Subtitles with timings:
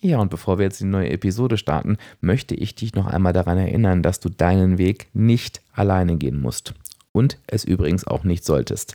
[0.00, 3.58] Ja, und bevor wir jetzt die neue Episode starten, möchte ich dich noch einmal daran
[3.58, 6.74] erinnern, dass du deinen Weg nicht alleine gehen musst
[7.16, 8.94] und es übrigens auch nicht solltest.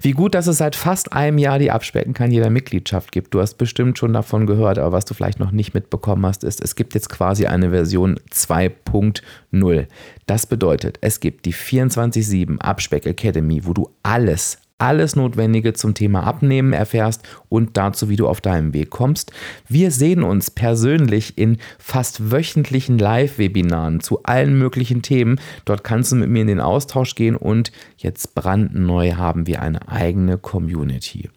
[0.00, 3.34] Wie gut, dass es seit fast einem Jahr die Abspecken kann jeder Mitgliedschaft gibt.
[3.34, 6.62] Du hast bestimmt schon davon gehört, aber was du vielleicht noch nicht mitbekommen hast, ist,
[6.62, 9.86] es gibt jetzt quasi eine Version 2.0.
[10.26, 16.22] Das bedeutet, es gibt die 24-7 Abspeck Academy, wo du alles, alles Notwendige zum Thema
[16.22, 19.32] Abnehmen erfährst und dazu, wie du auf deinem Weg kommst.
[19.68, 25.40] Wir sehen uns persönlich in fast wöchentlichen Live-Webinaren zu allen möglichen Themen.
[25.64, 29.88] Dort kannst du mit mir in den Austausch gehen und jetzt brandneu haben wir eine
[29.88, 31.28] eigene Community.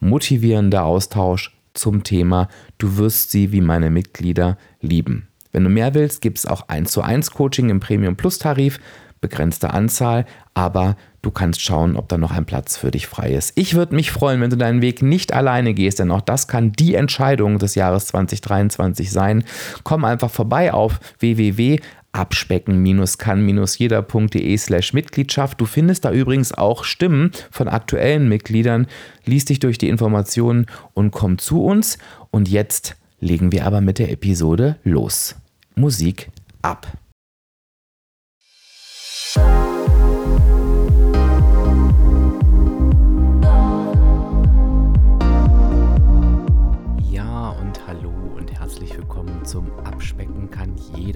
[0.00, 5.28] Motivierender Austausch zum Thema Du wirst sie wie meine Mitglieder lieben.
[5.52, 8.78] Wenn du mehr willst, gibt es auch 1 zu 1 Coaching im Premium Plus Tarif
[9.20, 13.52] begrenzte Anzahl, aber du kannst schauen, ob da noch ein Platz für dich frei ist.
[13.54, 16.72] Ich würde mich freuen, wenn du deinen Weg nicht alleine gehst, denn auch das kann
[16.72, 19.44] die Entscheidung des Jahres 2023 sein.
[19.84, 21.80] Komm einfach vorbei auf www
[22.12, 25.60] abspecken-kann-jeder.de slash Mitgliedschaft.
[25.60, 28.86] Du findest da übrigens auch Stimmen von aktuellen Mitgliedern.
[29.24, 31.98] Lies dich durch die Informationen und komm zu uns.
[32.30, 35.36] Und jetzt legen wir aber mit der Episode los.
[35.74, 36.30] Musik
[36.62, 36.86] ab.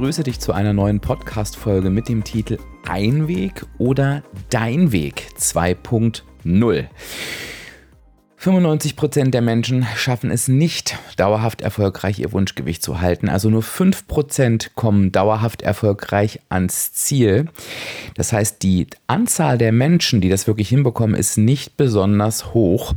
[0.00, 2.56] Begrüße dich zu einer neuen Podcast-Folge mit dem Titel
[2.88, 6.86] Einweg oder Dein Weg 2.0.
[8.42, 13.28] 95% der Menschen schaffen es nicht, dauerhaft erfolgreich ihr Wunschgewicht zu halten.
[13.28, 17.48] Also nur 5% kommen dauerhaft erfolgreich ans Ziel.
[18.14, 22.94] Das heißt, die Anzahl der Menschen, die das wirklich hinbekommen, ist nicht besonders hoch.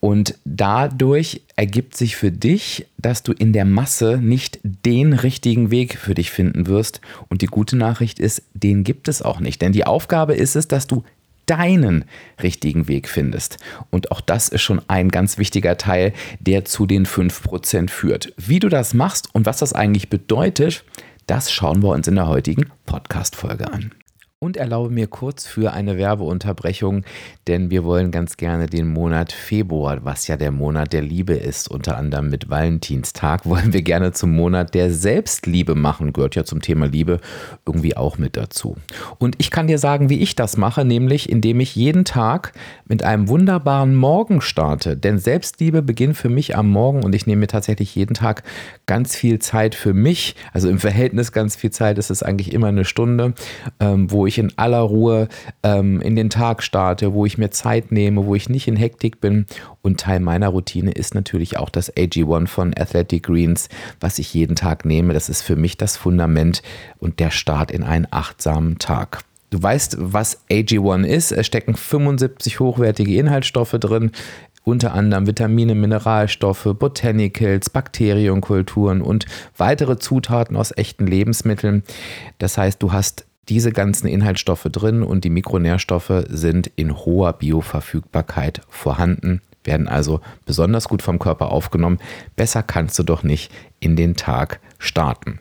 [0.00, 5.96] Und dadurch ergibt sich für dich, dass du in der Masse nicht den richtigen Weg
[5.96, 7.00] für dich finden wirst.
[7.30, 9.62] Und die gute Nachricht ist, den gibt es auch nicht.
[9.62, 11.02] Denn die Aufgabe ist es, dass du
[11.46, 12.04] deinen
[12.42, 13.58] richtigen Weg findest.
[13.90, 18.32] Und auch das ist schon ein ganz wichtiger Teil, der zu den 5% führt.
[18.36, 20.84] Wie du das machst und was das eigentlich bedeutet,
[21.26, 23.92] das schauen wir uns in der heutigen Podcast-Folge an.
[24.38, 27.04] Und erlaube mir kurz für eine Werbeunterbrechung,
[27.46, 31.70] denn wir wollen ganz gerne den Monat Februar, was ja der Monat der Liebe ist,
[31.70, 36.12] unter anderem mit Valentinstag, wollen wir gerne zum Monat der Selbstliebe machen.
[36.12, 37.18] Gehört ja zum Thema Liebe
[37.64, 38.76] irgendwie auch mit dazu.
[39.16, 42.52] Und ich kann dir sagen, wie ich das mache, nämlich indem ich jeden Tag
[42.84, 44.98] mit einem wunderbaren Morgen starte.
[44.98, 48.42] Denn Selbstliebe beginnt für mich am Morgen und ich nehme mir tatsächlich jeden Tag
[48.84, 50.36] ganz viel Zeit für mich.
[50.52, 53.32] Also im Verhältnis ganz viel Zeit ist es eigentlich immer eine Stunde,
[53.80, 55.28] ähm, wo ich in aller Ruhe
[55.62, 59.20] ähm, in den Tag starte, wo ich mir Zeit nehme, wo ich nicht in Hektik
[59.20, 59.46] bin.
[59.82, 63.68] Und Teil meiner Routine ist natürlich auch das AG1 von Athletic Greens,
[64.00, 65.14] was ich jeden Tag nehme.
[65.14, 66.62] Das ist für mich das Fundament
[66.98, 69.20] und der Start in einen achtsamen Tag.
[69.50, 71.30] Du weißt, was AG1 ist.
[71.30, 74.10] Es stecken 75 hochwertige Inhaltsstoffe drin
[74.64, 79.26] unter anderem Vitamine, Mineralstoffe, Botanicals, Bakterienkulturen und
[79.56, 81.84] weitere Zutaten aus echten Lebensmitteln.
[82.38, 88.60] Das heißt, du hast diese ganzen Inhaltsstoffe drin und die Mikronährstoffe sind in hoher Bioverfügbarkeit
[88.68, 91.98] vorhanden, werden also besonders gut vom Körper aufgenommen.
[92.34, 93.52] Besser kannst du doch nicht
[93.86, 95.38] in den Tag starten.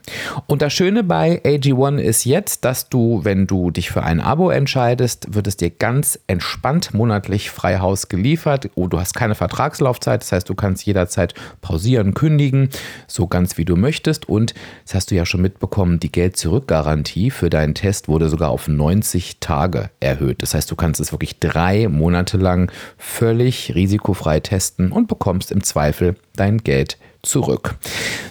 [0.47, 4.50] Und das Schöne bei AG1 ist jetzt, dass du, wenn du dich für ein Abo
[4.50, 8.69] entscheidest, wird es dir ganz entspannt monatlich frei Haus geliefert.
[8.75, 12.69] Oh, du hast keine Vertragslaufzeit, das heißt, du kannst jederzeit pausieren, kündigen,
[13.07, 14.29] so ganz wie du möchtest.
[14.29, 14.53] Und
[14.85, 19.39] das hast du ja schon mitbekommen, die Geld-Zurück-Garantie für deinen Test wurde sogar auf 90
[19.39, 20.44] Tage erhöht.
[20.44, 25.63] Das heißt, du kannst es wirklich drei Monate lang völlig risikofrei testen und bekommst im
[25.63, 27.75] Zweifel dein Geld zurück zurück.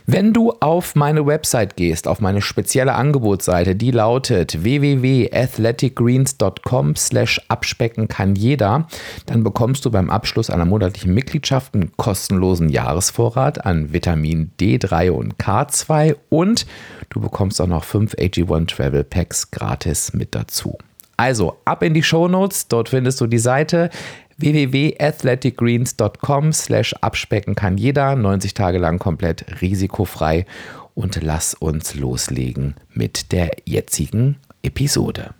[0.06, 8.08] Wenn du auf meine Website gehst, auf meine spezielle Angebotsseite, die lautet www.athleticgreens.com slash abspecken
[8.08, 8.86] kann jeder,
[9.26, 15.36] dann bekommst du beim Abschluss einer monatlichen Mitgliedschaft einen kostenlosen Jahresvorrat an Vitamin D3 und
[15.36, 16.66] K2 und
[17.10, 20.78] du bekommst auch noch 5 AG1 Travel Packs gratis mit dazu.
[21.16, 23.90] Also ab in die Show Notes, dort findest du die Seite
[24.38, 30.46] www.athleticgreens.com slash abspecken kann jeder, 90 Tage lang komplett risikofrei
[30.94, 35.34] und lass uns loslegen mit der jetzigen Episode.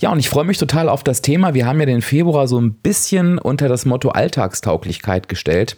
[0.00, 1.54] Ja, und ich freue mich total auf das Thema.
[1.54, 5.76] Wir haben ja den Februar so ein bisschen unter das Motto Alltagstauglichkeit gestellt.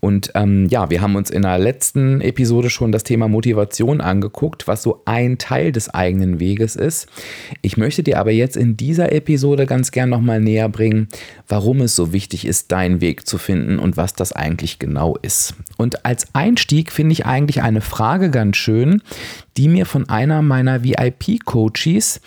[0.00, 4.68] Und ähm, ja, wir haben uns in der letzten Episode schon das Thema Motivation angeguckt,
[4.68, 7.06] was so ein Teil des eigenen Weges ist.
[7.62, 11.08] Ich möchte dir aber jetzt in dieser Episode ganz gern nochmal näher bringen,
[11.48, 15.54] warum es so wichtig ist, deinen Weg zu finden und was das eigentlich genau ist.
[15.78, 19.02] Und als Einstieg finde ich eigentlich eine Frage ganz schön,
[19.56, 22.20] die mir von einer meiner VIP-Coaches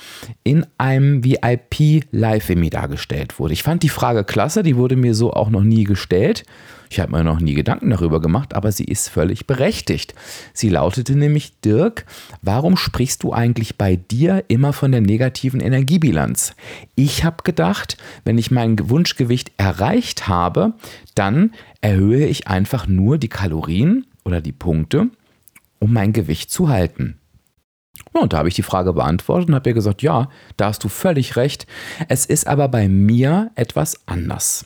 [0.44, 3.54] in einem VIP-Live-Seminar gestellt wurde.
[3.54, 6.44] Ich fand die Frage klasse, die wurde mir so auch noch nie gestellt.
[6.90, 10.14] Ich habe mir noch nie Gedanken darüber gemacht, aber sie ist völlig berechtigt.
[10.54, 12.06] Sie lautete nämlich, Dirk,
[12.42, 16.56] warum sprichst du eigentlich bei dir immer von der negativen Energiebilanz?
[16.96, 20.74] Ich habe gedacht, wenn ich mein Wunschgewicht erreicht habe,
[21.16, 25.10] dann erhöhe ich einfach nur die Kalorien oder die Punkte
[25.80, 27.20] um mein Gewicht zu halten?
[28.22, 30.90] Und da habe ich die Frage beantwortet und habe ihr gesagt, ja, da hast du
[30.90, 31.68] völlig recht.
[32.08, 34.66] Es ist aber bei mir etwas anders.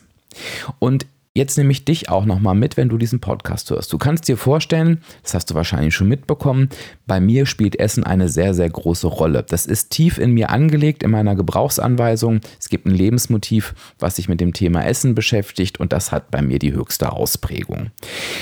[0.80, 1.06] Und
[1.36, 3.94] jetzt nehme ich dich auch nochmal mit, wenn du diesen Podcast hörst.
[3.94, 6.70] Du kannst dir vorstellen, das hast du wahrscheinlich schon mitbekommen,
[7.08, 9.44] bei mir spielt Essen eine sehr, sehr große Rolle.
[9.48, 12.42] Das ist tief in mir angelegt, in meiner Gebrauchsanweisung.
[12.60, 16.42] Es gibt ein Lebensmotiv, was sich mit dem Thema Essen beschäftigt und das hat bei
[16.42, 17.92] mir die höchste Ausprägung.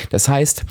[0.10, 0.66] Das heißt,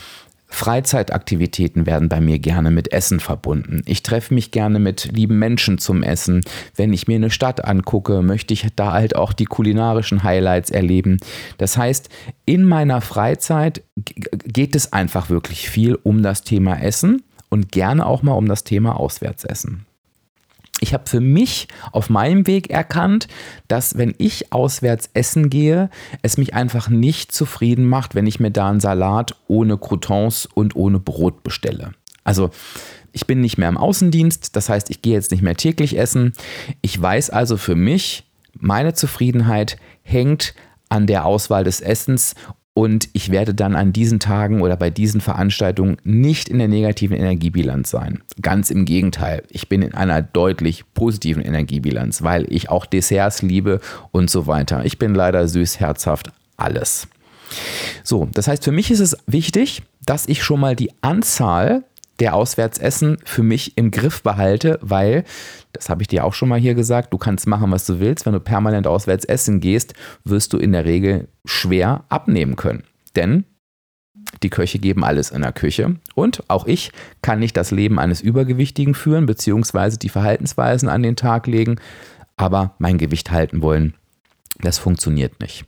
[0.49, 3.83] Freizeitaktivitäten werden bei mir gerne mit Essen verbunden.
[3.85, 6.43] Ich treffe mich gerne mit lieben Menschen zum Essen.
[6.75, 11.19] Wenn ich mir eine Stadt angucke, möchte ich da halt auch die kulinarischen Highlights erleben.
[11.59, 12.09] Das heißt,
[12.45, 18.23] in meiner Freizeit geht es einfach wirklich viel um das Thema Essen und gerne auch
[18.23, 19.87] mal um das Thema Auswärtsessen
[20.81, 23.29] ich habe für mich auf meinem Weg erkannt,
[23.69, 25.91] dass wenn ich auswärts essen gehe,
[26.23, 30.77] es mich einfach nicht zufrieden macht, wenn ich mir da einen Salat ohne Croutons und
[30.77, 31.93] ohne Brot bestelle.
[32.25, 32.51] Also
[33.13, 36.33] ich bin nicht mehr im Außendienst, das heißt, ich gehe jetzt nicht mehr täglich essen.
[36.83, 38.25] Ich weiß also für mich,
[38.59, 40.55] meine Zufriedenheit hängt
[40.89, 42.35] an der Auswahl des Essens
[42.77, 47.17] und ich werde dann an diesen Tagen oder bei diesen Veranstaltungen nicht in der negativen
[47.17, 48.23] Energiebilanz sein.
[48.43, 53.81] Ganz im Gegenteil, ich bin in einer deutlich positiven Energiebilanz, weil ich auch Desserts liebe
[54.13, 54.85] und so weiter.
[54.85, 57.09] Ich bin leider süß, herzhaft, alles.
[58.05, 61.83] So, das heißt, für mich ist es wichtig, dass ich schon mal die Anzahl
[62.21, 65.25] der Auswärtsessen für mich im Griff behalte, weil,
[65.73, 68.27] das habe ich dir auch schon mal hier gesagt, du kannst machen, was du willst.
[68.27, 72.85] Wenn du permanent auswärts essen gehst, wirst du in der Regel schwer abnehmen können.
[73.15, 73.45] Denn
[74.43, 76.91] die Köche geben alles in der Küche und auch ich
[77.23, 81.77] kann nicht das Leben eines Übergewichtigen führen, beziehungsweise die Verhaltensweisen an den Tag legen,
[82.37, 83.95] aber mein Gewicht halten wollen.
[84.61, 85.65] Das funktioniert nicht.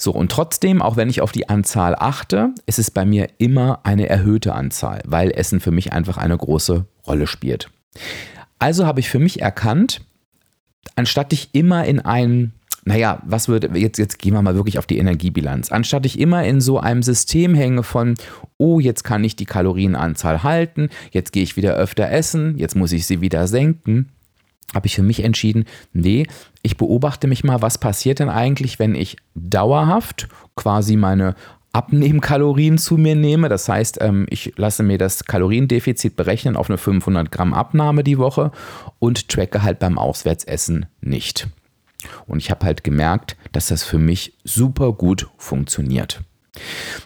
[0.00, 3.80] So, und trotzdem, auch wenn ich auf die Anzahl achte, ist es bei mir immer
[3.82, 7.68] eine erhöhte Anzahl, weil Essen für mich einfach eine große Rolle spielt.
[8.60, 10.00] Also habe ich für mich erkannt,
[10.94, 12.54] anstatt ich immer in einen
[12.84, 15.70] naja, was würde, jetzt, jetzt gehen wir mal wirklich auf die Energiebilanz.
[15.70, 18.14] Anstatt ich immer in so einem System hänge von,
[18.56, 22.92] oh, jetzt kann ich die Kalorienanzahl halten, jetzt gehe ich wieder öfter essen, jetzt muss
[22.92, 24.08] ich sie wieder senken,
[24.74, 26.26] habe ich für mich entschieden, nee,
[26.62, 31.34] ich beobachte mich mal, was passiert denn eigentlich, wenn ich dauerhaft quasi meine
[31.72, 33.48] Abnehmkalorien zu mir nehme.
[33.48, 38.18] Das heißt, ähm, ich lasse mir das Kaloriendefizit berechnen auf eine 500 Gramm Abnahme die
[38.18, 38.50] Woche
[38.98, 41.48] und tracke halt beim Auswärtsessen nicht.
[42.26, 46.22] Und ich habe halt gemerkt, dass das für mich super gut funktioniert.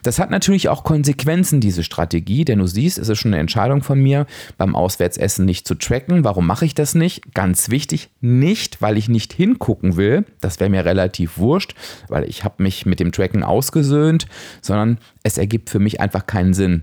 [0.03, 3.83] Das hat natürlich auch Konsequenzen, diese Strategie, denn du siehst, es ist schon eine Entscheidung
[3.83, 4.27] von mir,
[4.59, 6.25] beim Auswärtsessen nicht zu tracken.
[6.25, 7.35] Warum mache ich das nicht?
[7.35, 11.75] Ganz wichtig, nicht, weil ich nicht hingucken will, das wäre mir relativ wurscht,
[12.09, 14.27] weil ich habe mich mit dem Tracken ausgesöhnt,
[14.61, 16.83] sondern es ergibt für mich einfach keinen Sinn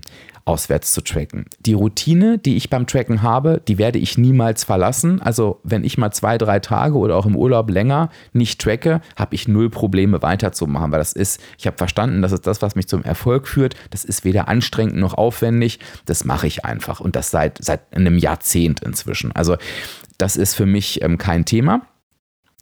[0.50, 1.46] auswärts zu tracken.
[1.60, 5.22] Die Routine, die ich beim Tracken habe, die werde ich niemals verlassen.
[5.22, 9.36] Also wenn ich mal zwei, drei Tage oder auch im Urlaub länger nicht tracke, habe
[9.36, 12.88] ich null Probleme weiterzumachen, weil das ist, ich habe verstanden, das ist das, was mich
[12.88, 13.76] zum Erfolg führt.
[13.90, 15.78] Das ist weder anstrengend noch aufwendig.
[16.04, 19.30] Das mache ich einfach und das seit, seit einem Jahrzehnt inzwischen.
[19.30, 19.56] Also
[20.18, 21.82] das ist für mich ähm, kein Thema.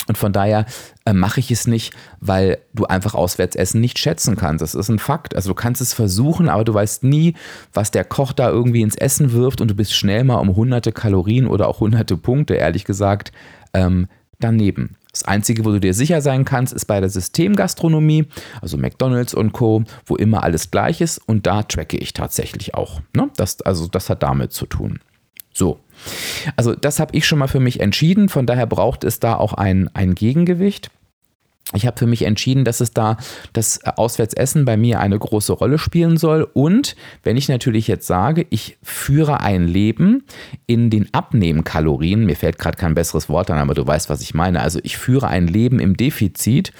[0.07, 0.64] Und von daher
[1.05, 4.62] äh, mache ich es nicht, weil du einfach Auswärtsessen nicht schätzen kannst.
[4.62, 5.37] Das ist ein Fakt.
[5.37, 7.35] Also du kannst es versuchen, aber du weißt nie,
[7.75, 10.93] was der Koch da irgendwie ins Essen wirft und du bist schnell mal um hunderte
[10.93, 13.33] Kalorien oder auch hunderte Punkte, ehrlich gesagt,
[13.75, 14.09] ähm,
[14.40, 14.97] daneben.
[15.12, 18.26] Das Einzige, wo du dir sicher sein kannst, ist bei der Systemgastronomie,
[18.62, 23.00] also McDonalds und Co., wo immer alles gleich ist und da tracke ich tatsächlich auch.
[23.14, 23.28] Ne?
[23.37, 25.00] Das, also das hat damit zu tun.
[25.59, 25.81] So.
[26.55, 29.55] Also das habe ich schon mal für mich entschieden, von daher braucht es da auch
[29.55, 30.91] ein, ein Gegengewicht.
[31.75, 33.19] Ich habe für mich entschieden, dass es da
[33.53, 36.49] das Auswärtsessen bei mir eine große Rolle spielen soll.
[36.55, 40.25] Und wenn ich natürlich jetzt sage, ich führe ein Leben
[40.67, 44.33] in den Abnehmkalorien, mir fällt gerade kein besseres Wort an, aber du weißt, was ich
[44.33, 44.62] meine.
[44.62, 46.73] Also ich führe ein Leben im Defizit,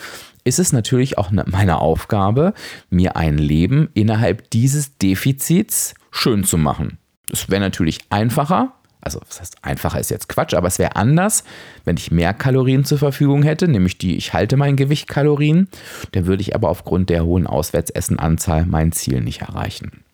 [0.45, 2.55] ist es natürlich auch ne, meine Aufgabe,
[2.89, 6.97] mir ein Leben innerhalb dieses Defizits schön zu machen.
[7.33, 11.45] Es wäre natürlich einfacher, also das heißt, einfacher ist jetzt Quatsch, aber es wäre anders,
[11.85, 15.69] wenn ich mehr Kalorien zur Verfügung hätte, nämlich die, ich halte mein Gewicht Kalorien,
[16.13, 20.05] dann würde ich aber aufgrund der hohen Auswärtsessenanzahl mein Ziel nicht erreichen.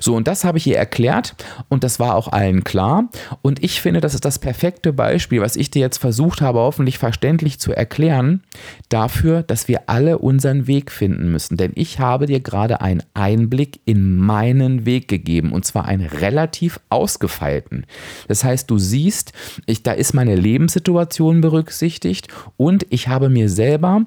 [0.00, 1.34] So, und das habe ich ihr erklärt
[1.68, 3.08] und das war auch allen klar.
[3.42, 6.98] Und ich finde, das ist das perfekte Beispiel, was ich dir jetzt versucht habe, hoffentlich
[6.98, 8.42] verständlich zu erklären,
[8.88, 11.56] dafür, dass wir alle unseren Weg finden müssen.
[11.56, 16.80] Denn ich habe dir gerade einen Einblick in meinen Weg gegeben und zwar einen relativ
[16.88, 17.86] ausgefeilten.
[18.28, 19.32] Das heißt, du siehst,
[19.66, 24.02] ich, da ist meine Lebenssituation berücksichtigt und ich habe mir selber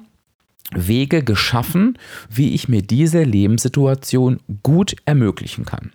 [0.72, 5.92] Wege geschaffen, wie ich mir diese Lebenssituation gut ermöglichen kann.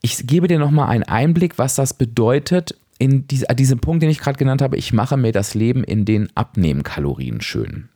[0.00, 4.38] Ich gebe dir nochmal einen Einblick, was das bedeutet, in diesem Punkt, den ich gerade
[4.38, 7.88] genannt habe, ich mache mir das Leben in den Abnehmkalorien schön.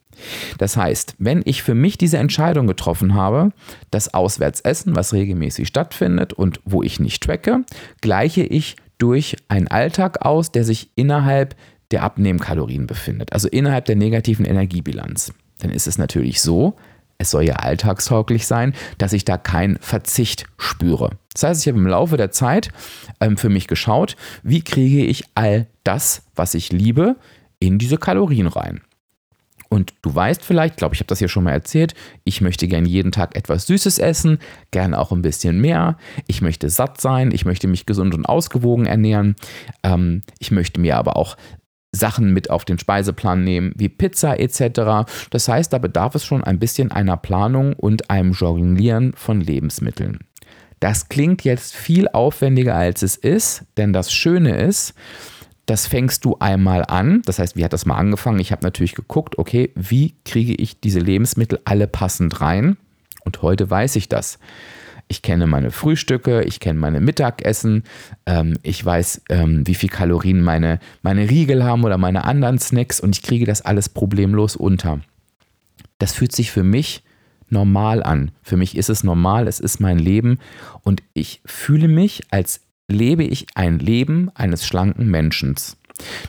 [0.58, 3.52] Das heißt, wenn ich für mich diese Entscheidung getroffen habe,
[3.90, 7.64] das Auswärtsessen, was regelmäßig stattfindet und wo ich nicht tracke,
[8.00, 11.56] gleiche ich durch einen Alltag aus, der sich innerhalb
[11.92, 15.32] der Abnehmkalorien befindet, also innerhalb der negativen Energiebilanz.
[15.60, 16.76] Dann ist es natürlich so,
[17.18, 21.10] es soll ja alltagstauglich sein, dass ich da keinen Verzicht spüre.
[21.32, 22.70] Das heißt, ich habe im Laufe der Zeit
[23.20, 27.16] ähm, für mich geschaut, wie kriege ich all das, was ich liebe,
[27.60, 28.80] in diese Kalorien rein.
[29.68, 31.94] Und du weißt vielleicht, glaube ich, habe das hier schon mal erzählt,
[32.24, 34.38] ich möchte gern jeden Tag etwas Süßes essen,
[34.70, 35.96] gern auch ein bisschen mehr.
[36.26, 39.34] Ich möchte satt sein, ich möchte mich gesund und ausgewogen ernähren.
[39.82, 41.38] Ähm, ich möchte mir aber auch
[41.94, 45.06] Sachen mit auf den Speiseplan nehmen, wie Pizza etc.
[45.30, 50.20] Das heißt, da bedarf es schon ein bisschen einer Planung und einem Jonglieren von Lebensmitteln.
[50.80, 54.94] Das klingt jetzt viel aufwendiger als es ist, denn das Schöne ist,
[55.66, 57.22] das fängst du einmal an.
[57.24, 58.40] Das heißt, wie hat das mal angefangen?
[58.40, 62.76] Ich habe natürlich geguckt, okay, wie kriege ich diese Lebensmittel alle passend rein?
[63.24, 64.40] Und heute weiß ich das.
[65.08, 67.84] Ich kenne meine Frühstücke, ich kenne meine Mittagessen,
[68.26, 73.00] ähm, ich weiß, ähm, wie viel Kalorien meine, meine Riegel haben oder meine anderen Snacks
[73.00, 75.00] und ich kriege das alles problemlos unter.
[75.98, 77.02] Das fühlt sich für mich
[77.48, 78.30] normal an.
[78.42, 80.38] Für mich ist es normal, es ist mein Leben
[80.82, 85.54] und ich fühle mich, als lebe ich ein Leben eines schlanken Menschen.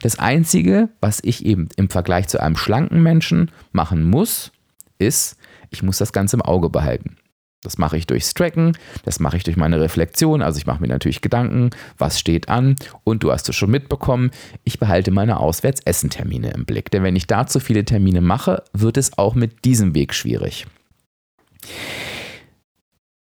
[0.01, 4.51] Das Einzige, was ich eben im Vergleich zu einem schlanken Menschen machen muss,
[4.99, 5.37] ist,
[5.69, 7.17] ich muss das Ganze im Auge behalten.
[7.63, 10.41] Das mache ich durchs Tracken, das mache ich durch meine Reflexion.
[10.41, 12.75] Also ich mache mir natürlich Gedanken, was steht an.
[13.03, 14.31] Und du hast es schon mitbekommen,
[14.63, 16.91] ich behalte meine Auswärtsessentermine im Blick.
[16.91, 20.67] Denn wenn ich da zu viele Termine mache, wird es auch mit diesem Weg schwierig.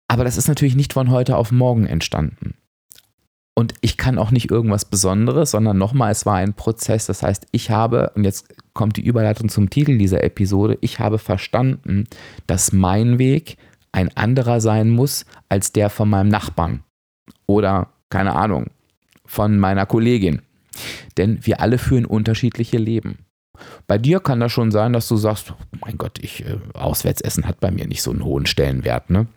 [0.08, 2.56] Aber das ist natürlich nicht von heute auf morgen entstanden.
[3.54, 7.06] Und ich kann auch nicht irgendwas Besonderes, sondern nochmal, es war ein Prozess.
[7.06, 11.18] Das heißt, ich habe, und jetzt kommt die Überleitung zum Titel dieser Episode, ich habe
[11.18, 12.06] verstanden,
[12.48, 13.58] dass mein Weg
[13.92, 16.84] ein anderer sein muss als der von meinem Nachbarn
[17.46, 18.68] oder, keine Ahnung,
[19.26, 20.42] von meiner Kollegin.
[21.18, 23.26] Denn wir alle führen unterschiedliche Leben.
[23.88, 27.48] Bei dir kann das schon sein, dass du sagst, oh mein Gott, ich, äh, Auswärtsessen
[27.48, 29.10] hat bei mir nicht so einen hohen Stellenwert.
[29.10, 29.28] Ne?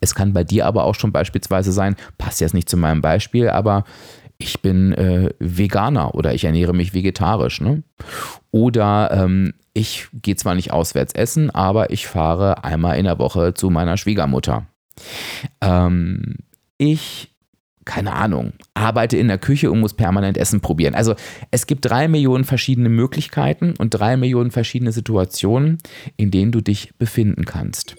[0.00, 3.48] Es kann bei dir aber auch schon beispielsweise sein, passt jetzt nicht zu meinem Beispiel,
[3.48, 3.84] aber
[4.38, 7.60] ich bin äh, Veganer oder ich ernähre mich vegetarisch.
[7.60, 7.82] Ne?
[8.52, 13.54] Oder ähm, ich gehe zwar nicht auswärts essen, aber ich fahre einmal in der Woche
[13.54, 14.66] zu meiner Schwiegermutter.
[15.60, 16.36] Ähm,
[16.78, 17.34] ich,
[17.84, 20.94] keine Ahnung, arbeite in der Küche und muss permanent Essen probieren.
[20.94, 21.16] Also
[21.50, 25.78] es gibt drei Millionen verschiedene Möglichkeiten und drei Millionen verschiedene Situationen,
[26.16, 27.96] in denen du dich befinden kannst.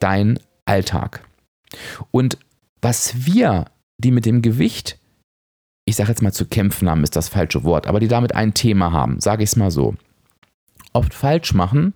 [0.00, 1.24] Dein Alltag.
[2.10, 2.38] Und
[2.80, 3.66] was wir,
[3.98, 4.98] die mit dem Gewicht
[5.84, 8.54] ich sage jetzt mal zu kämpfen haben, ist das falsche Wort, aber die damit ein
[8.54, 9.94] Thema haben, sage ich es mal so,
[10.92, 11.94] oft falsch machen,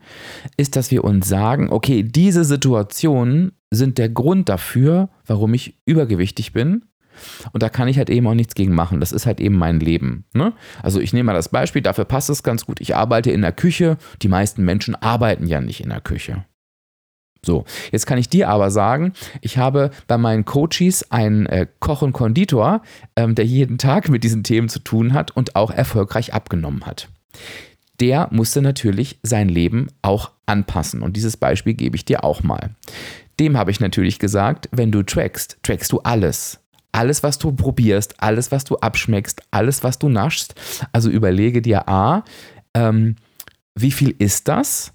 [0.57, 6.53] ist, dass wir uns sagen, okay, diese Situationen sind der Grund dafür, warum ich übergewichtig
[6.53, 6.83] bin.
[7.53, 9.01] Und da kann ich halt eben auch nichts gegen machen.
[9.01, 10.25] Das ist halt eben mein Leben.
[10.35, 10.53] Ne?
[10.83, 12.81] Also ich nehme mal das Beispiel, dafür passt es ganz gut.
[12.81, 13.97] Ich arbeite in der Küche.
[14.21, 16.45] Die meisten Menschen arbeiten ja nicht in der Küche.
[17.45, 22.03] So, jetzt kann ich dir aber sagen, ich habe bei meinen Coaches einen äh, Koch
[22.03, 22.83] und Konditor,
[23.15, 27.09] ähm, der jeden Tag mit diesen Themen zu tun hat und auch erfolgreich abgenommen hat.
[28.01, 32.71] Der musste natürlich sein Leben auch anpassen und dieses Beispiel gebe ich dir auch mal.
[33.39, 36.61] Dem habe ich natürlich gesagt, wenn du trackst, trackst du alles.
[36.93, 40.55] Alles, was du probierst, alles, was du abschmeckst, alles, was du naschst.
[40.93, 42.25] Also überlege dir A,
[42.75, 43.17] ähm,
[43.75, 44.95] wie viel ist das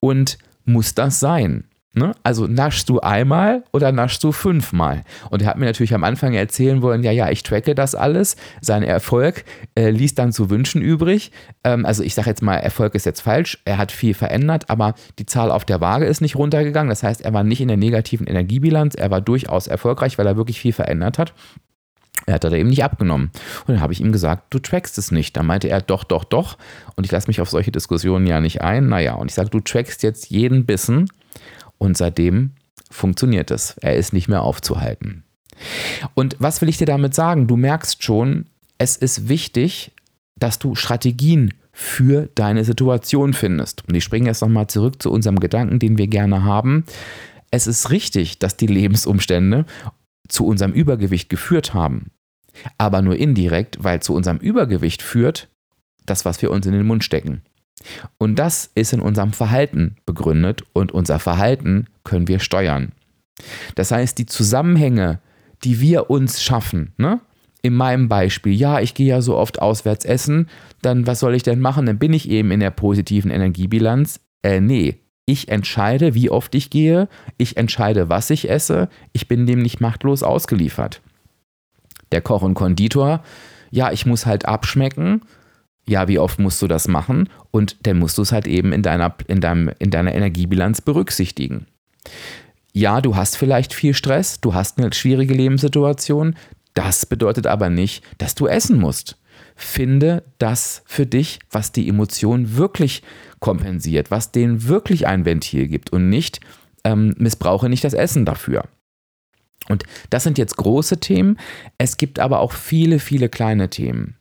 [0.00, 1.67] und muss das sein?
[1.98, 2.12] Ne?
[2.22, 5.04] Also naschst du einmal oder naschst du fünfmal?
[5.30, 8.36] Und er hat mir natürlich am Anfang erzählen wollen, ja, ja, ich tracke das alles.
[8.60, 11.32] Sein Erfolg äh, ließ dann zu wünschen übrig.
[11.64, 13.58] Ähm, also ich sage jetzt mal, Erfolg ist jetzt falsch.
[13.64, 16.88] Er hat viel verändert, aber die Zahl auf der Waage ist nicht runtergegangen.
[16.88, 18.94] Das heißt, er war nicht in der negativen Energiebilanz.
[18.94, 21.34] Er war durchaus erfolgreich, weil er wirklich viel verändert hat.
[22.26, 23.30] Er hat da eben nicht abgenommen.
[23.66, 25.36] Und dann habe ich ihm gesagt, du trackst es nicht.
[25.36, 26.58] Da meinte er, doch, doch, doch.
[26.94, 28.88] Und ich lasse mich auf solche Diskussionen ja nicht ein.
[28.88, 31.08] Naja, und ich sage, du trackst jetzt jeden Bissen
[31.78, 32.52] und seitdem
[32.90, 33.76] funktioniert es.
[33.80, 35.24] Er ist nicht mehr aufzuhalten.
[36.14, 37.46] Und was will ich dir damit sagen?
[37.46, 38.46] Du merkst schon,
[38.78, 39.92] es ist wichtig,
[40.36, 43.88] dass du Strategien für deine Situation findest.
[43.88, 46.84] Und ich springe jetzt nochmal zurück zu unserem Gedanken, den wir gerne haben.
[47.50, 49.64] Es ist richtig, dass die Lebensumstände
[50.28, 52.10] zu unserem Übergewicht geführt haben.
[52.76, 55.48] Aber nur indirekt, weil zu unserem Übergewicht führt
[56.04, 57.42] das, was wir uns in den Mund stecken.
[58.18, 62.92] Und das ist in unserem Verhalten begründet und unser Verhalten können wir steuern.
[63.74, 65.20] Das heißt, die Zusammenhänge,
[65.64, 67.20] die wir uns schaffen, ne?
[67.62, 70.48] in meinem Beispiel, ja, ich gehe ja so oft auswärts essen,
[70.82, 71.86] dann was soll ich denn machen?
[71.86, 74.20] Dann bin ich eben in der positiven Energiebilanz.
[74.42, 79.46] Äh, nee, ich entscheide, wie oft ich gehe, ich entscheide, was ich esse, ich bin
[79.46, 81.02] dem nicht machtlos ausgeliefert.
[82.12, 83.22] Der Koch und Konditor,
[83.70, 85.22] ja, ich muss halt abschmecken
[85.88, 87.28] ja, wie oft musst du das machen?
[87.50, 91.66] Und dann musst du es halt eben in deiner, in, deinem, in deiner Energiebilanz berücksichtigen.
[92.72, 96.36] Ja, du hast vielleicht viel Stress, du hast eine schwierige Lebenssituation.
[96.74, 99.16] Das bedeutet aber nicht, dass du essen musst.
[99.56, 103.02] Finde das für dich, was die Emotion wirklich
[103.40, 106.40] kompensiert, was denen wirklich ein Ventil gibt und nicht
[106.84, 108.64] ähm, missbrauche nicht das Essen dafür.
[109.68, 111.38] Und das sind jetzt große Themen.
[111.76, 114.16] Es gibt aber auch viele, viele kleine Themen.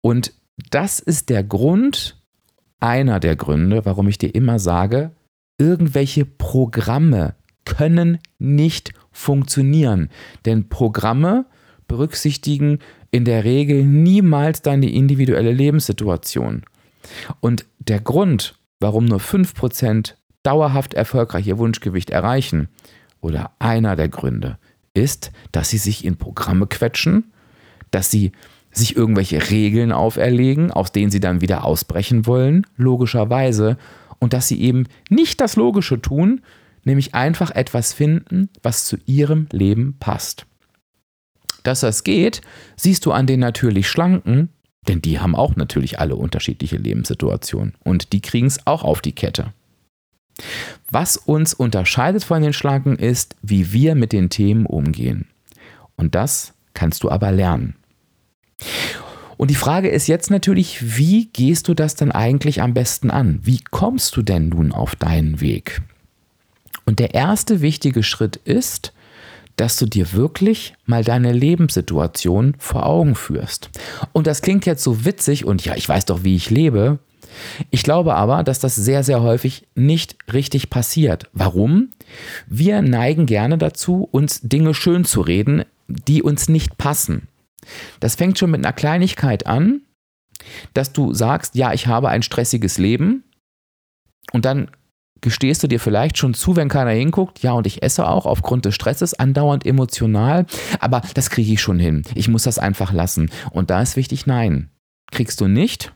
[0.00, 0.32] Und
[0.70, 2.16] das ist der Grund,
[2.80, 5.12] einer der Gründe, warum ich dir immer sage,
[5.58, 10.08] irgendwelche Programme können nicht funktionieren.
[10.46, 11.46] Denn Programme
[11.86, 12.78] berücksichtigen
[13.10, 16.62] in der Regel niemals deine individuelle Lebenssituation.
[17.40, 22.68] Und der Grund, warum nur 5% dauerhaft erfolgreich ihr Wunschgewicht erreichen,
[23.20, 24.58] oder einer der Gründe,
[24.94, 27.32] ist, dass sie sich in Programme quetschen,
[27.90, 28.32] dass sie
[28.72, 33.76] sich irgendwelche Regeln auferlegen, aus denen sie dann wieder ausbrechen wollen, logischerweise,
[34.18, 36.42] und dass sie eben nicht das Logische tun,
[36.84, 40.46] nämlich einfach etwas finden, was zu ihrem Leben passt.
[41.62, 42.40] Dass das geht,
[42.76, 44.50] siehst du an den natürlich Schlanken,
[44.88, 49.12] denn die haben auch natürlich alle unterschiedliche Lebenssituationen und die kriegen es auch auf die
[49.12, 49.52] Kette.
[50.90, 55.28] Was uns unterscheidet von den Schlanken ist, wie wir mit den Themen umgehen.
[55.96, 57.76] Und das kannst du aber lernen.
[59.36, 63.40] Und die Frage ist jetzt natürlich, wie gehst du das dann eigentlich am besten an?
[63.42, 65.80] Wie kommst du denn nun auf deinen Weg?
[66.84, 68.92] Und der erste wichtige Schritt ist,
[69.56, 73.70] dass du dir wirklich mal deine Lebenssituation vor Augen führst.
[74.12, 76.98] Und das klingt jetzt so witzig und ja, ich weiß doch, wie ich lebe.
[77.70, 81.28] Ich glaube aber, dass das sehr, sehr häufig nicht richtig passiert.
[81.32, 81.90] Warum?
[82.46, 87.28] Wir neigen gerne dazu, uns Dinge schön zu reden, die uns nicht passen.
[88.00, 89.82] Das fängt schon mit einer Kleinigkeit an,
[90.74, 93.24] dass du sagst, ja, ich habe ein stressiges Leben
[94.32, 94.70] und dann
[95.20, 98.64] gestehst du dir vielleicht schon zu, wenn keiner hinguckt, ja, und ich esse auch aufgrund
[98.64, 100.46] des Stresses andauernd emotional,
[100.78, 102.02] aber das kriege ich schon hin.
[102.14, 103.30] Ich muss das einfach lassen.
[103.50, 104.70] Und da ist wichtig, nein,
[105.10, 105.92] kriegst du nicht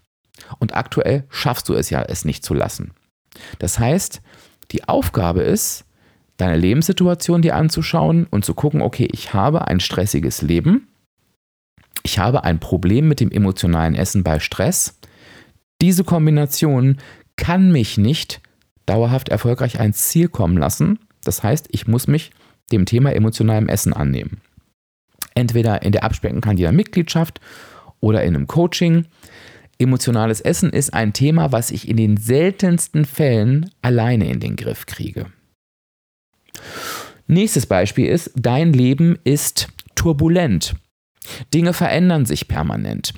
[0.59, 2.92] und aktuell schaffst du es ja, es nicht zu lassen.
[3.59, 4.20] Das heißt,
[4.72, 5.85] die Aufgabe ist,
[6.37, 10.88] deine Lebenssituation dir anzuschauen und zu gucken, okay, ich habe ein stressiges Leben
[12.05, 15.01] ich habe ein Problem mit dem emotionalen Essen bei Stress.
[15.81, 16.99] Diese Kombination
[17.37, 18.40] kann mich nicht
[18.87, 20.99] dauerhaft erfolgreich ans Ziel kommen lassen.
[21.25, 22.31] Das heißt, ich muss mich
[22.71, 24.40] dem Thema emotionalem Essen annehmen.
[25.35, 27.40] Entweder in der Abspecken-Candida-Mitgliedschaft
[28.01, 29.07] oder in einem Coaching.
[29.79, 34.87] Emotionales Essen ist ein Thema, was ich in den seltensten Fällen alleine in den Griff
[34.87, 35.27] kriege.
[37.27, 40.75] Nächstes Beispiel ist, dein Leben ist turbulent.
[41.52, 43.14] Dinge verändern sich permanent.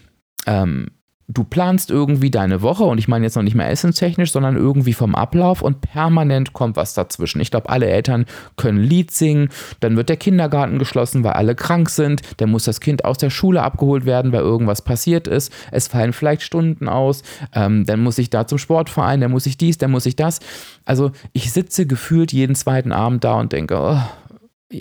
[0.47, 0.89] Ähm,
[1.29, 4.93] du planst irgendwie deine Woche und ich meine jetzt noch nicht mehr essenstechnisch, sondern irgendwie
[4.93, 7.41] vom Ablauf und permanent kommt was dazwischen.
[7.41, 9.49] Ich glaube, alle Eltern können Lied singen,
[9.81, 13.31] dann wird der Kindergarten geschlossen, weil alle krank sind, dann muss das Kind aus der
[13.31, 18.19] Schule abgeholt werden, weil irgendwas passiert ist, es fallen vielleicht Stunden aus, ähm, dann muss
[18.19, 20.39] ich da zum Sportverein, dann muss ich dies, dann muss ich das.
[20.85, 24.01] Also ich sitze gefühlt jeden zweiten Abend da und denke, oh,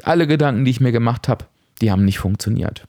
[0.04, 1.46] alle Gedanken, die ich mir gemacht habe,
[1.82, 2.88] die haben nicht funktioniert.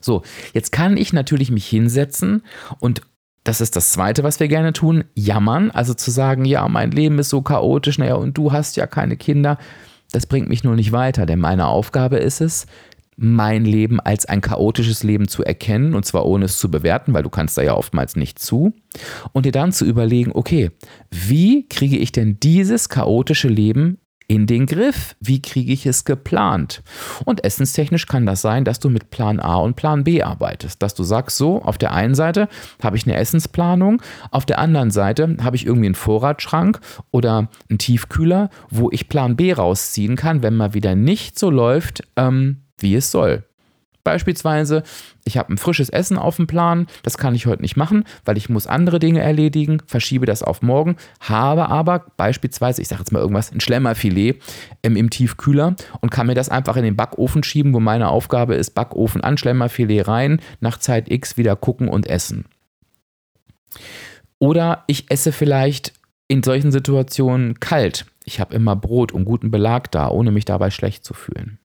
[0.00, 2.42] So, jetzt kann ich natürlich mich hinsetzen
[2.78, 3.02] und
[3.44, 7.18] das ist das Zweite, was wir gerne tun, jammern, also zu sagen, ja, mein Leben
[7.18, 9.58] ist so chaotisch, naja, und du hast ja keine Kinder,
[10.12, 12.66] das bringt mich nur nicht weiter, denn meine Aufgabe ist es,
[13.16, 17.22] mein Leben als ein chaotisches Leben zu erkennen, und zwar ohne es zu bewerten, weil
[17.22, 18.72] du kannst da ja oftmals nicht zu,
[19.32, 20.70] und dir dann zu überlegen, okay,
[21.10, 23.98] wie kriege ich denn dieses chaotische Leben
[24.30, 25.16] in den Griff?
[25.18, 26.84] Wie kriege ich es geplant?
[27.24, 30.80] Und essenstechnisch kann das sein, dass du mit Plan A und Plan B arbeitest.
[30.80, 32.48] Dass du sagst, so, auf der einen Seite
[32.80, 36.78] habe ich eine Essensplanung, auf der anderen Seite habe ich irgendwie einen Vorratsschrank
[37.10, 42.04] oder einen Tiefkühler, wo ich Plan B rausziehen kann, wenn mal wieder nicht so läuft,
[42.14, 43.42] ähm, wie es soll.
[44.02, 44.82] Beispielsweise,
[45.24, 48.36] ich habe ein frisches Essen auf dem Plan, das kann ich heute nicht machen, weil
[48.36, 53.12] ich muss andere Dinge erledigen, verschiebe das auf morgen, habe aber beispielsweise, ich sage jetzt
[53.12, 54.40] mal irgendwas, ein Schlemmerfilet
[54.82, 58.54] im, im Tiefkühler und kann mir das einfach in den Backofen schieben, wo meine Aufgabe
[58.54, 62.46] ist, Backofen an, Schlemmerfilet rein, nach Zeit X wieder gucken und essen.
[64.38, 65.92] Oder ich esse vielleicht
[66.28, 68.06] in solchen Situationen kalt.
[68.24, 71.58] Ich habe immer Brot und guten Belag da, ohne mich dabei schlecht zu fühlen.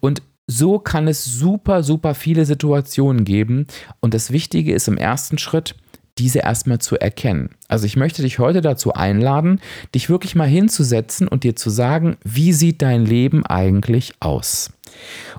[0.00, 3.66] Und so kann es super, super viele Situationen geben.
[4.00, 5.76] Und das Wichtige ist im ersten Schritt,
[6.18, 7.50] diese erstmal zu erkennen.
[7.68, 9.60] Also ich möchte dich heute dazu einladen,
[9.94, 14.72] dich wirklich mal hinzusetzen und dir zu sagen, wie sieht dein Leben eigentlich aus?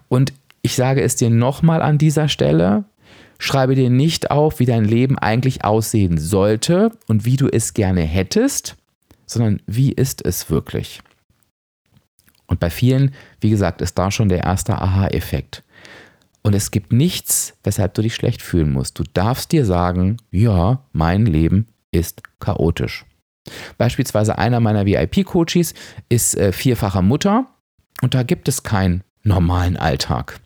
[0.08, 2.86] Und ich sage es dir nochmal an dieser Stelle,
[3.38, 8.02] schreibe dir nicht auf, wie dein Leben eigentlich aussehen sollte und wie du es gerne
[8.02, 8.78] hättest,
[9.26, 11.02] sondern wie ist es wirklich?
[12.52, 15.64] Und bei vielen, wie gesagt, ist da schon der erste Aha-Effekt.
[16.44, 19.00] Und es gibt nichts, weshalb du dich schlecht fühlen musst.
[19.00, 23.06] Du darfst dir sagen, ja, mein Leben ist chaotisch.
[23.78, 25.74] Beispielsweise einer meiner VIP-Coaches
[26.10, 27.48] ist äh, vierfacher Mutter
[28.02, 30.42] und da gibt es keinen normalen Alltag.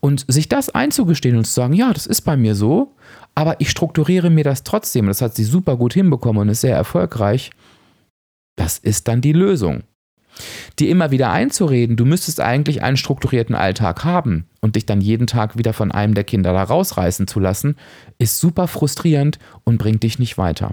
[0.00, 2.94] Und sich das einzugestehen und zu sagen, ja, das ist bei mir so,
[3.34, 6.76] aber ich strukturiere mir das trotzdem, das hat sie super gut hinbekommen und ist sehr
[6.76, 7.52] erfolgreich,
[8.56, 9.84] das ist dann die Lösung.
[10.78, 15.26] Dir immer wieder einzureden, du müsstest eigentlich einen strukturierten Alltag haben und dich dann jeden
[15.26, 17.76] Tag wieder von einem der Kinder da rausreißen zu lassen,
[18.18, 20.72] ist super frustrierend und bringt dich nicht weiter.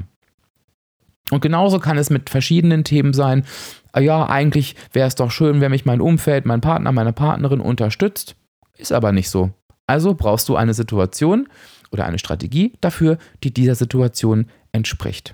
[1.32, 3.46] Und genauso kann es mit verschiedenen Themen sein.
[3.92, 7.60] Ah ja, eigentlich wäre es doch schön, wenn mich mein Umfeld, mein Partner, meine Partnerin
[7.60, 8.36] unterstützt.
[8.78, 9.52] Ist aber nicht so.
[9.86, 11.48] Also brauchst du eine Situation
[11.92, 15.34] oder eine Strategie dafür, die dieser Situation entspricht.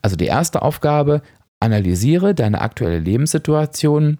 [0.00, 1.22] Also die erste Aufgabe,
[1.62, 4.18] Analysiere deine aktuelle Lebenssituation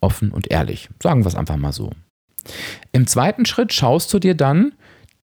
[0.00, 0.88] offen und ehrlich.
[1.02, 1.90] Sagen wir es einfach mal so.
[2.92, 4.72] Im zweiten Schritt schaust du dir dann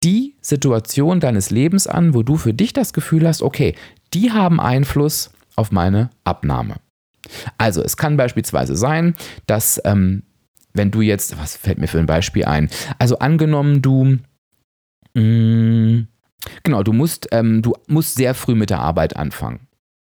[0.02, 3.74] die Situation deines Lebens an, wo du für dich das Gefühl hast, okay,
[4.14, 6.76] die haben Einfluss auf meine Abnahme.
[7.58, 9.14] Also es kann beispielsweise sein,
[9.46, 10.24] dass ähm,
[10.74, 12.68] wenn du jetzt, was fällt mir für ein Beispiel ein?
[12.98, 14.18] Also angenommen, du
[15.14, 16.08] mh, mm,
[16.62, 19.60] genau, du musst, ähm, du musst sehr früh mit der Arbeit anfangen.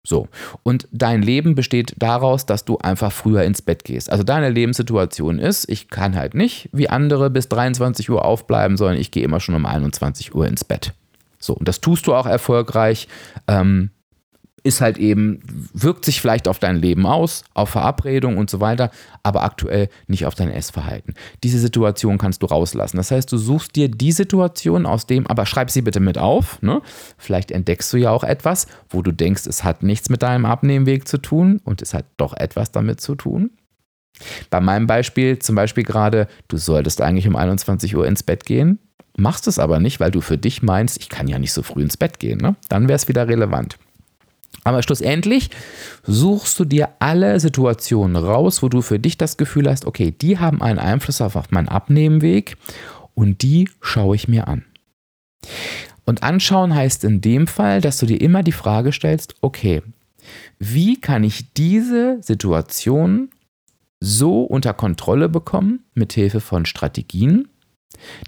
[0.07, 0.29] So.
[0.63, 4.09] Und dein Leben besteht daraus, dass du einfach früher ins Bett gehst.
[4.09, 8.97] Also deine Lebenssituation ist, ich kann halt nicht wie andere bis 23 Uhr aufbleiben, sondern
[8.97, 10.93] ich gehe immer schon um 21 Uhr ins Bett.
[11.39, 13.09] So, und das tust du auch erfolgreich.
[13.49, 13.89] Ähm,
[14.63, 15.39] ist halt eben,
[15.73, 18.91] wirkt sich vielleicht auf dein Leben aus, auf Verabredung und so weiter,
[19.23, 21.13] aber aktuell nicht auf dein Essverhalten.
[21.43, 22.97] Diese Situation kannst du rauslassen.
[22.97, 26.61] Das heißt, du suchst dir die Situation aus dem, aber schreib sie bitte mit auf.
[26.61, 26.81] Ne?
[27.17, 31.07] Vielleicht entdeckst du ja auch etwas, wo du denkst, es hat nichts mit deinem Abnehmweg
[31.07, 33.51] zu tun und es hat doch etwas damit zu tun.
[34.49, 38.79] Bei meinem Beispiel zum Beispiel gerade, du solltest eigentlich um 21 Uhr ins Bett gehen,
[39.15, 41.83] machst es aber nicht, weil du für dich meinst, ich kann ja nicht so früh
[41.83, 42.39] ins Bett gehen.
[42.39, 42.55] Ne?
[42.69, 43.77] Dann wäre es wieder relevant.
[44.67, 45.49] Aber schlussendlich
[46.03, 50.39] suchst du dir alle Situationen raus, wo du für dich das Gefühl hast, okay, die
[50.39, 52.57] haben einen Einfluss auf meinen Abnehmweg
[53.13, 54.65] und die schaue ich mir an.
[56.03, 59.83] Und anschauen heißt in dem Fall, dass du dir immer die Frage stellst, okay,
[60.59, 63.29] wie kann ich diese Situation
[64.01, 67.47] so unter Kontrolle bekommen, mit Hilfe von Strategien,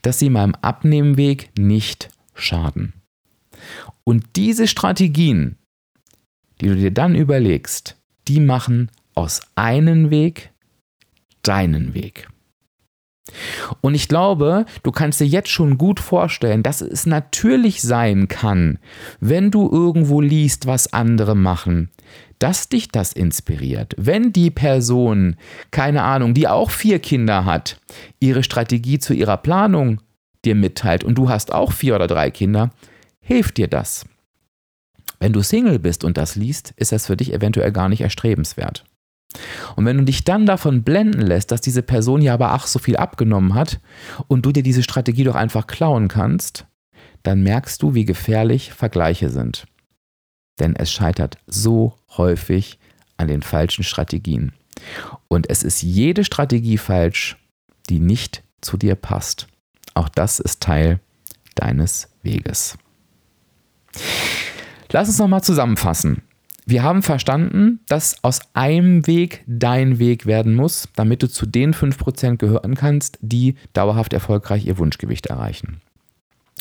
[0.04, 2.93] dass sie meinem Abnehmweg nicht schaden.
[4.06, 5.58] Und diese Strategien
[6.61, 10.51] die du dir dann überlegst, die machen aus einem Weg
[11.41, 12.27] deinen Weg.
[13.81, 18.79] Und ich glaube, du kannst dir jetzt schon gut vorstellen, dass es natürlich sein kann,
[19.19, 21.89] wenn du irgendwo liest, was andere machen,
[22.39, 23.93] dass dich das inspiriert.
[23.97, 25.35] Wenn die Person,
[25.71, 27.79] keine Ahnung, die auch vier Kinder hat,
[28.19, 30.01] ihre Strategie zu ihrer Planung
[30.45, 32.71] dir mitteilt und du hast auch vier oder drei Kinder,
[33.19, 34.05] hilft dir das.
[35.19, 38.86] Wenn du Single bist und das liest, ist das für dich eventuell gar nicht erstrebenswert.
[39.75, 42.79] Und wenn du dich dann davon blenden lässt, dass diese Person ja aber ach so
[42.79, 43.79] viel abgenommen hat
[44.27, 46.65] und du dir diese Strategie doch einfach klauen kannst,
[47.23, 49.67] dann merkst du, wie gefährlich Vergleiche sind.
[50.60, 52.79] Denn es scheitert so häufig
[53.17, 54.53] an den falschen Strategien.
[55.27, 57.38] Und es ist jede Strategie falsch,
[57.89, 59.47] die nicht zu dir passt.
[59.93, 60.99] Auch das ist Teil
[61.55, 62.77] deines Weges.
[64.91, 66.23] Lass uns nochmal zusammenfassen.
[66.65, 71.73] Wir haben verstanden, dass aus einem Weg dein Weg werden muss, damit du zu den
[71.73, 75.82] 5% gehören kannst, die dauerhaft erfolgreich ihr Wunschgewicht erreichen.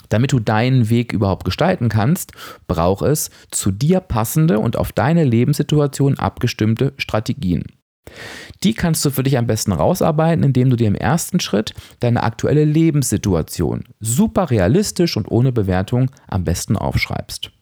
[0.08, 2.32] Damit du deinen Weg überhaupt gestalten kannst,
[2.66, 7.64] braucht es zu dir passende und auf deine Lebenssituation abgestimmte Strategien.
[8.64, 12.22] Die kannst du für dich am besten rausarbeiten, indem du dir im ersten Schritt deine
[12.22, 17.52] aktuelle Lebenssituation super realistisch und ohne Bewertung am besten aufschreibst.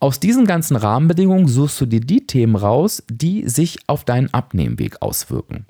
[0.00, 5.02] Aus diesen ganzen Rahmenbedingungen suchst du dir die Themen raus, die sich auf deinen Abnehmweg
[5.02, 5.66] auswirken.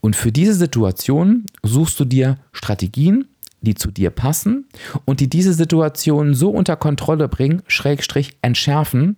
[0.00, 3.28] Und für diese Situation suchst du dir Strategien,
[3.60, 4.66] die zu dir passen
[5.04, 9.16] und die diese Situation so unter Kontrolle bringen, schrägstrich entschärfen,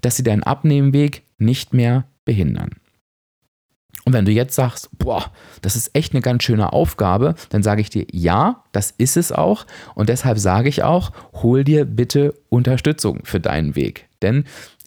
[0.00, 2.79] dass sie deinen Abnehmweg nicht mehr behindern.
[4.04, 5.30] Und wenn du jetzt sagst, boah,
[5.62, 9.30] das ist echt eine ganz schöne Aufgabe, dann sage ich dir, ja, das ist es
[9.32, 9.66] auch.
[9.94, 14.08] Und deshalb sage ich auch, hol dir bitte Unterstützung für deinen Weg.
[14.22, 14.44] Denn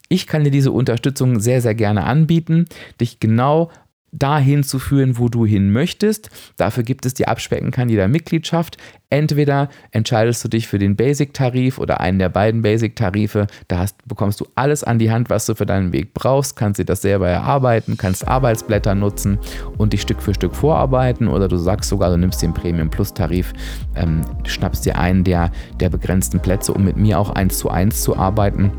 [0.08, 2.66] ich kann dir diese Unterstützung sehr, sehr gerne anbieten,
[3.00, 3.70] dich genau
[4.18, 6.30] dahin zu führen, wo du hin möchtest.
[6.56, 8.76] Dafür gibt es die Abspecken-Kandidat-Mitgliedschaft.
[9.10, 13.46] Entweder entscheidest du dich für den Basic-Tarif oder einen der beiden Basic-Tarife.
[13.68, 16.80] Da hast, bekommst du alles an die Hand, was du für deinen Weg brauchst, kannst
[16.80, 19.38] dir das selber erarbeiten, kannst Arbeitsblätter nutzen
[19.78, 21.28] und dich Stück für Stück vorarbeiten.
[21.28, 23.52] Oder du sagst sogar, du nimmst den Premium-Plus-Tarif,
[23.96, 25.50] ähm, schnappst dir einen der,
[25.80, 28.72] der begrenzten Plätze, um mit mir auch eins zu eins zu arbeiten.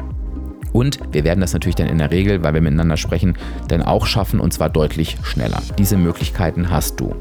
[0.76, 3.38] Und wir werden das natürlich dann in der Regel, weil wir miteinander sprechen,
[3.70, 5.62] dann auch schaffen und zwar deutlich schneller.
[5.78, 7.16] Diese Möglichkeiten hast du.